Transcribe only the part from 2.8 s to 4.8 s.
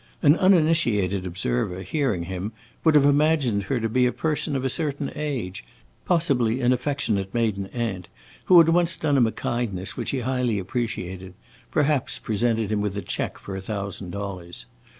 would have imagined her to be a person of a